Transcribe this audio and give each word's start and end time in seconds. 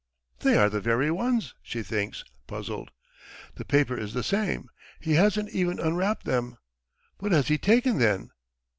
"They 0.39 0.57
are 0.57 0.67
the 0.67 0.81
very 0.81 1.11
ones," 1.11 1.53
she 1.61 1.83
thinks 1.83 2.23
puzzled."... 2.47 2.89
The 3.57 3.65
paper 3.65 3.95
is 3.95 4.13
the 4.15 4.23
same.... 4.23 4.67
He 4.99 5.13
hasn't 5.13 5.49
even 5.49 5.79
unwrapped 5.79 6.25
them! 6.25 6.57
What 7.19 7.33
has 7.33 7.49
he 7.49 7.59
taken 7.59 7.99
then? 7.99 8.31